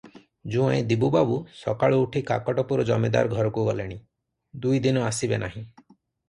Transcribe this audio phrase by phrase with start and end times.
[0.53, 3.99] ଜୁଆଇଁ ଦିବୁବାବୁ ସକାଳୁ ଉଠି କାକଟପୁର ଜମିଦାର ଘରକୁ ଗଲେଣି,
[4.65, 5.65] ଦୁଇ ଦିନ ଆସିବେ ନାହିଁ।